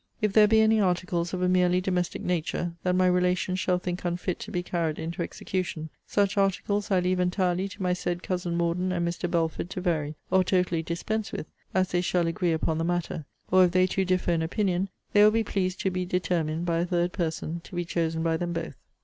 [0.19, 4.03] If there be any articles of a merely domestic nature, that my relations shall think
[4.03, 8.55] unfit to be carried into execution; such articles I leave entirely to my said cousin
[8.57, 9.29] Morden and Mr.
[9.29, 11.45] Belford to vary, or totally dispense with,
[11.75, 15.23] as they shall agree upon the matter; or, if they two differ in opinion, they
[15.23, 18.53] will be pleased to be determined by a third person, to be chosen by them
[18.53, 18.73] both.